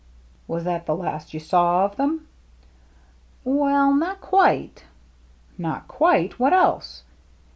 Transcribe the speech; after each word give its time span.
"Was 0.47 0.63
that 0.63 0.87
the 0.87 0.95
last 0.95 1.31
you 1.31 1.39
saw 1.39 1.85
of 1.85 1.95
them?" 1.95 2.27
"Well— 3.43 3.93
not 3.93 4.19
quite."" 4.19 4.85
Not 5.59 5.87
quite! 5.87 6.39
What 6.39 6.53
else 6.53 7.03